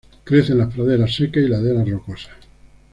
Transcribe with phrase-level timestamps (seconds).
[0.23, 2.33] Crece en las praderas secas y laderas rocosas.